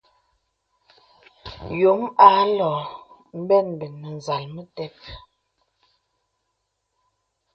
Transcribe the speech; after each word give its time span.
Yōm 1.79 2.01
ālɔ̄ɔ̄ 2.33 2.77
m̀bɛ̂bɛ̂ 3.39 3.89
nə̀ 4.01 4.15
zàl 4.25 4.43
metep. 4.55 4.93